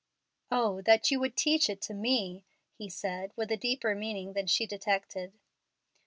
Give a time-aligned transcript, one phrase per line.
[0.49, 4.47] "O that you would teach it to me!" he said, with a deeper meaning than
[4.47, 5.31] she detected.